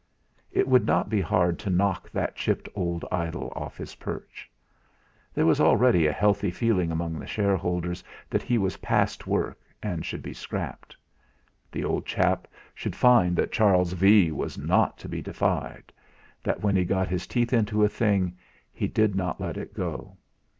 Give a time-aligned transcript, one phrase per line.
[0.51, 4.49] It would not be hard to knock that chipped old idol off his perch.
[5.31, 10.03] There was already a healthy feeling among the shareholders that he was past work and
[10.03, 10.97] should be scrapped.
[11.71, 14.31] The old chap should find that Charles V.
[14.31, 15.93] was not to be defied;
[16.41, 18.35] that when he got his teeth into a thing,
[18.73, 20.17] he did not let it go.